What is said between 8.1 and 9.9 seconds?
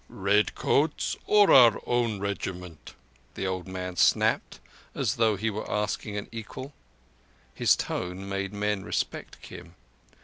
made men respect Kim.